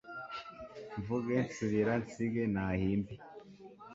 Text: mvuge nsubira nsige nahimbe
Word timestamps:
mvuge 0.99 1.35
nsubira 1.45 1.93
nsige 2.03 2.43
nahimbe 2.53 3.13